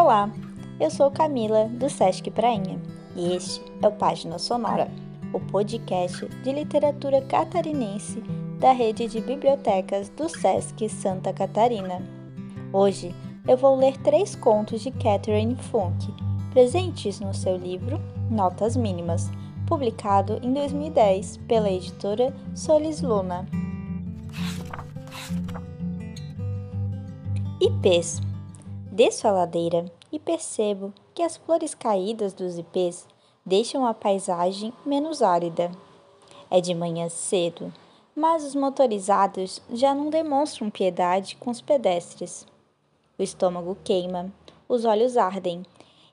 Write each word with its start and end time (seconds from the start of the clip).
Olá, 0.00 0.30
eu 0.78 0.92
sou 0.92 1.10
Camila 1.10 1.64
do 1.64 1.90
Sesc 1.90 2.30
Prainha 2.30 2.80
e 3.16 3.34
este 3.34 3.60
é 3.82 3.88
o 3.88 3.90
Página 3.90 4.38
Sonora, 4.38 4.88
o 5.32 5.40
podcast 5.40 6.24
de 6.24 6.52
literatura 6.52 7.20
catarinense 7.22 8.22
da 8.60 8.70
rede 8.70 9.08
de 9.08 9.20
bibliotecas 9.20 10.08
do 10.10 10.28
Sesc 10.28 10.88
Santa 10.88 11.32
Catarina. 11.32 12.00
Hoje 12.72 13.12
eu 13.48 13.56
vou 13.56 13.74
ler 13.74 13.96
três 13.96 14.36
contos 14.36 14.82
de 14.82 14.92
Catherine 14.92 15.56
Funk, 15.56 16.14
presentes 16.52 17.18
no 17.18 17.34
seu 17.34 17.56
livro 17.56 18.00
Notas 18.30 18.76
Mínimas, 18.76 19.28
publicado 19.66 20.38
em 20.44 20.52
2010 20.52 21.38
pela 21.48 21.68
editora 21.68 22.32
Solis 22.54 23.02
Luna. 23.02 23.44
Ipês 27.60 28.27
Desço 28.98 29.28
a 29.28 29.30
ladeira 29.30 29.84
e 30.10 30.18
percebo 30.18 30.92
que 31.14 31.22
as 31.22 31.36
flores 31.36 31.72
caídas 31.72 32.32
dos 32.32 32.58
ipês 32.58 33.06
deixam 33.46 33.86
a 33.86 33.94
paisagem 33.94 34.72
menos 34.84 35.22
árida. 35.22 35.70
É 36.50 36.60
de 36.60 36.74
manhã 36.74 37.08
cedo, 37.08 37.72
mas 38.12 38.44
os 38.44 38.56
motorizados 38.56 39.62
já 39.70 39.94
não 39.94 40.10
demonstram 40.10 40.68
piedade 40.68 41.36
com 41.36 41.48
os 41.48 41.60
pedestres. 41.60 42.44
O 43.16 43.22
estômago 43.22 43.78
queima, 43.84 44.32
os 44.68 44.84
olhos 44.84 45.16
ardem, 45.16 45.62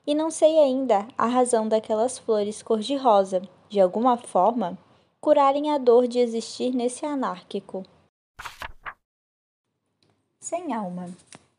e 0.06 0.14
não 0.14 0.30
sei 0.30 0.56
ainda 0.56 1.08
a 1.18 1.26
razão 1.26 1.68
daquelas 1.68 2.20
flores 2.20 2.62
cor-de-rosa, 2.62 3.42
de 3.68 3.80
alguma 3.80 4.16
forma, 4.16 4.78
curarem 5.20 5.72
a 5.72 5.78
dor 5.78 6.06
de 6.06 6.20
existir 6.20 6.72
nesse 6.72 7.04
anárquico. 7.04 7.82
Sem 10.38 10.72
alma 10.72 11.10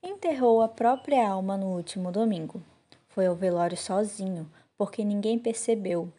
enterrou 0.01 0.61
a 0.61 0.67
própria 0.67 1.27
alma 1.27 1.57
no 1.57 1.67
último 1.67 2.11
domingo. 2.11 2.61
Foi 3.09 3.25
ao 3.25 3.35
velório 3.35 3.77
sozinho, 3.77 4.49
porque 4.77 5.03
ninguém 5.03 5.39
percebeu. 5.39 6.11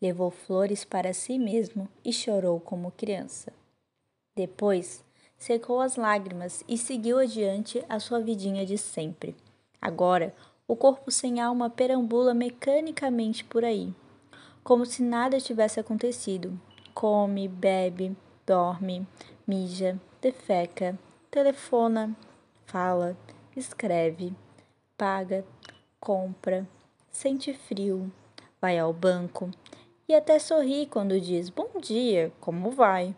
Levou 0.00 0.30
flores 0.30 0.84
para 0.84 1.12
si 1.12 1.38
mesmo 1.38 1.88
e 2.04 2.12
chorou 2.12 2.58
como 2.60 2.92
criança. 2.92 3.52
Depois, 4.36 5.04
secou 5.36 5.80
as 5.80 5.96
lágrimas 5.96 6.64
e 6.68 6.78
seguiu 6.78 7.18
adiante 7.18 7.84
a 7.88 7.98
sua 7.98 8.20
vidinha 8.20 8.64
de 8.64 8.78
sempre. 8.78 9.36
Agora, 9.80 10.34
o 10.66 10.76
corpo 10.76 11.10
sem 11.10 11.40
alma 11.40 11.68
perambula 11.70 12.34
mecanicamente 12.34 13.44
por 13.44 13.64
aí, 13.64 13.92
como 14.62 14.84
se 14.84 15.02
nada 15.02 15.40
tivesse 15.40 15.80
acontecido. 15.80 16.58
Come, 16.94 17.48
bebe, 17.48 18.16
dorme, 18.46 19.06
mija, 19.46 19.98
defeca, 20.20 20.98
telefona, 21.30 22.14
fala, 22.68 23.16
escreve, 23.56 24.34
paga, 24.96 25.44
compra, 25.98 26.68
sente 27.10 27.54
frio, 27.54 28.12
vai 28.60 28.78
ao 28.78 28.92
banco 28.92 29.50
e 30.06 30.14
até 30.14 30.38
sorri 30.38 30.86
quando 30.86 31.18
diz 31.18 31.48
bom 31.48 31.80
dia, 31.80 32.30
como 32.40 32.70
vai? 32.70 33.14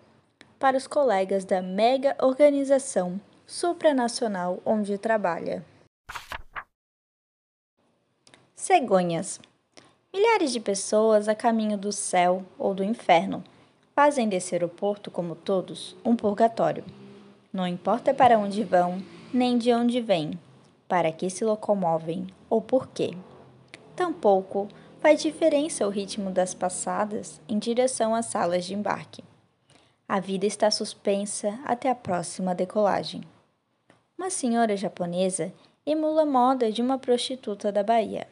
Para 0.59 0.77
os 0.77 0.87
colegas 0.87 1.45
da 1.45 1.61
mega 1.61 2.17
organização 2.23 3.21
supranacional 3.45 4.61
onde 4.65 4.97
trabalha. 4.97 5.65
Cegonhas. 8.55 9.41
Milhares 10.13 10.53
de 10.53 10.61
pessoas 10.61 11.29
a 11.29 11.35
caminho 11.35 11.77
do 11.77 11.93
céu 11.93 12.45
ou 12.59 12.73
do 12.73 12.85
inferno 12.85 13.43
fazem 13.97 14.29
desse 14.29 14.55
aeroporto, 14.55 15.11
como 15.11 15.35
todos, 15.35 15.97
um 16.05 16.15
purgatório. 16.15 16.85
Não 17.53 17.67
importa 17.67 18.15
para 18.15 18.39
onde 18.39 18.63
vão, 18.63 19.03
nem 19.33 19.57
de 19.57 19.73
onde 19.73 20.01
vêm, 20.01 20.39
para 20.89 21.13
que 21.13 21.31
se 21.31 21.45
locomovem 21.45 22.27
ou 22.49 22.61
por 22.61 22.89
quê. 22.89 23.15
Tampouco 23.95 24.69
faz 25.01 25.23
diferença 25.23 25.87
o 25.87 25.91
ritmo 25.91 26.31
das 26.31 26.55
passadas 26.55 27.41
em 27.49 27.59
direção 27.59 28.15
às 28.15 28.27
salas 28.27 28.65
de 28.65 28.75
embarque. 28.75 29.23
A 30.09 30.19
vida 30.19 30.47
está 30.47 30.71
suspensa 30.71 31.59
até 31.65 31.89
a 31.89 31.95
próxima 31.95 32.55
decolagem. 32.55 33.23
Uma 34.19 34.29
senhora 34.29 34.77
japonesa 34.77 35.53
emula 35.87 36.27
moda 36.27 36.71
de 36.71 36.83
uma 36.83 36.99
prostituta 36.99 37.71
da 37.71 37.83
Bahia. 37.83 38.27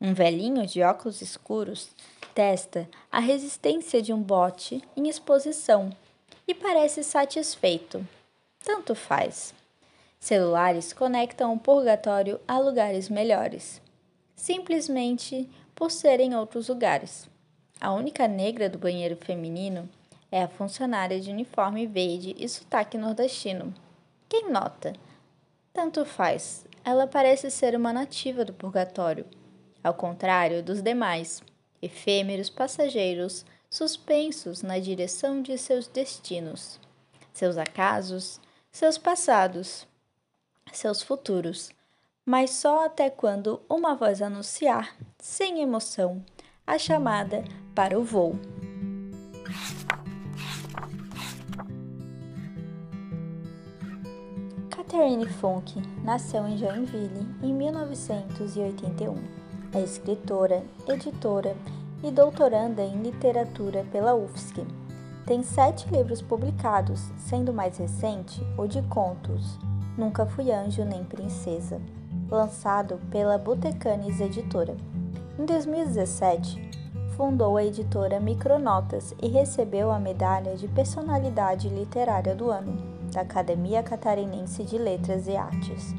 Um 0.00 0.12
velhinho 0.12 0.66
de 0.66 0.82
óculos 0.82 1.22
escuros 1.22 1.88
testa 2.34 2.88
a 3.10 3.20
resistência 3.20 4.02
de 4.02 4.12
um 4.12 4.20
bote 4.20 4.82
em 4.96 5.08
exposição 5.08 5.90
e 6.46 6.54
parece 6.54 7.02
satisfeito. 7.02 8.06
Tanto 8.62 8.94
faz. 8.94 9.54
Celulares 10.24 10.94
conectam 10.94 11.52
o 11.52 11.58
purgatório 11.58 12.40
a 12.48 12.58
lugares 12.58 13.10
melhores, 13.10 13.82
simplesmente 14.34 15.46
por 15.74 15.90
serem 15.90 16.34
outros 16.34 16.68
lugares. 16.68 17.28
A 17.78 17.92
única 17.92 18.26
negra 18.26 18.70
do 18.70 18.78
banheiro 18.78 19.18
feminino 19.18 19.86
é 20.32 20.42
a 20.42 20.48
funcionária 20.48 21.20
de 21.20 21.30
uniforme 21.30 21.86
verde 21.86 22.34
e 22.38 22.48
sotaque 22.48 22.96
nordestino. 22.96 23.74
Quem 24.26 24.50
nota? 24.50 24.94
Tanto 25.74 26.06
faz, 26.06 26.64
ela 26.82 27.06
parece 27.06 27.50
ser 27.50 27.76
uma 27.76 27.92
nativa 27.92 28.46
do 28.46 28.54
purgatório, 28.54 29.26
ao 29.82 29.92
contrário 29.92 30.62
dos 30.62 30.80
demais, 30.80 31.42
efêmeros 31.82 32.48
passageiros 32.48 33.44
suspensos 33.68 34.62
na 34.62 34.78
direção 34.78 35.42
de 35.42 35.58
seus 35.58 35.86
destinos, 35.86 36.80
seus 37.30 37.58
acasos, 37.58 38.40
seus 38.72 38.96
passados 38.96 39.86
seus 40.78 41.02
futuros, 41.02 41.70
mas 42.24 42.50
só 42.50 42.86
até 42.86 43.10
quando 43.10 43.60
uma 43.68 43.94
voz 43.94 44.22
anunciar, 44.22 44.96
sem 45.18 45.60
emoção, 45.60 46.24
a 46.66 46.78
chamada 46.78 47.44
para 47.74 47.98
o 47.98 48.04
voo. 48.04 48.38
Catherine 54.70 55.28
Funk 55.28 55.82
nasceu 56.02 56.46
em 56.46 56.56
Joinville 56.56 57.26
em 57.42 57.52
1981. 57.52 59.16
É 59.72 59.80
escritora, 59.82 60.64
editora 60.88 61.56
e 62.02 62.10
doutoranda 62.10 62.82
em 62.82 63.02
literatura 63.02 63.84
pela 63.90 64.14
UFSC. 64.14 64.64
Tem 65.26 65.42
sete 65.42 65.88
livros 65.90 66.22
publicados, 66.22 67.00
sendo 67.18 67.50
o 67.50 67.54
mais 67.54 67.78
recente 67.78 68.40
o 68.56 68.66
de 68.66 68.82
contos 68.82 69.58
Nunca 69.96 70.26
Fui 70.26 70.50
Anjo 70.50 70.84
nem 70.84 71.04
Princesa, 71.04 71.80
lançado 72.28 72.98
pela 73.12 73.38
Botecanes 73.38 74.20
Editora. 74.20 74.76
Em 75.38 75.44
2017, 75.44 76.60
fundou 77.16 77.56
a 77.56 77.64
editora 77.64 78.18
Micronotas 78.18 79.14
e 79.22 79.28
recebeu 79.28 79.92
a 79.92 80.00
medalha 80.00 80.56
de 80.56 80.66
Personalidade 80.66 81.68
Literária 81.68 82.34
do 82.34 82.50
Ano 82.50 82.94
da 83.12 83.20
Academia 83.20 83.84
Catarinense 83.84 84.64
de 84.64 84.76
Letras 84.76 85.28
e 85.28 85.36
Artes. 85.36 85.94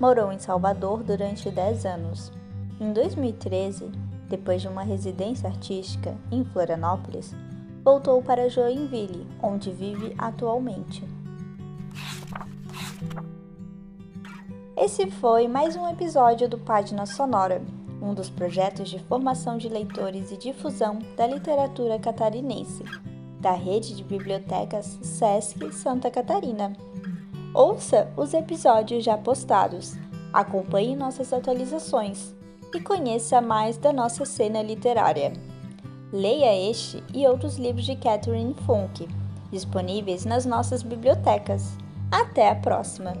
Morou 0.00 0.32
em 0.32 0.38
Salvador 0.38 1.02
durante 1.02 1.50
10 1.50 1.84
anos. 1.84 2.32
Em 2.80 2.90
2013, 2.90 3.90
depois 4.30 4.62
de 4.62 4.68
uma 4.68 4.82
residência 4.82 5.50
artística 5.50 6.16
em 6.32 6.42
Florianópolis, 6.42 7.34
voltou 7.84 8.22
para 8.22 8.48
Joinville, 8.48 9.26
onde 9.42 9.70
vive 9.70 10.14
atualmente. 10.16 11.19
Esse 14.76 15.10
foi 15.10 15.46
mais 15.46 15.76
um 15.76 15.88
episódio 15.88 16.48
do 16.48 16.58
Página 16.58 17.04
Sonora, 17.06 17.62
um 18.00 18.14
dos 18.14 18.30
projetos 18.30 18.88
de 18.88 18.98
formação 18.98 19.58
de 19.58 19.68
leitores 19.68 20.30
e 20.32 20.36
difusão 20.36 20.98
da 21.16 21.26
literatura 21.26 21.98
catarinense, 21.98 22.82
da 23.40 23.52
rede 23.52 23.94
de 23.94 24.02
bibliotecas 24.02 24.98
SESC 25.02 25.72
Santa 25.72 26.10
Catarina. 26.10 26.72
Ouça 27.54 28.10
os 28.16 28.32
episódios 28.32 29.04
já 29.04 29.18
postados, 29.18 29.96
acompanhe 30.32 30.96
nossas 30.96 31.32
atualizações 31.32 32.34
e 32.74 32.80
conheça 32.80 33.40
mais 33.40 33.76
da 33.76 33.92
nossa 33.92 34.24
cena 34.24 34.62
literária. 34.62 35.32
Leia 36.12 36.70
este 36.70 37.02
e 37.14 37.26
outros 37.26 37.56
livros 37.56 37.84
de 37.84 37.96
Catherine 37.96 38.54
Funk, 38.66 39.08
disponíveis 39.50 40.24
nas 40.24 40.46
nossas 40.46 40.82
bibliotecas. 40.82 41.76
Até 42.10 42.50
a 42.50 42.54
próxima! 42.56 43.12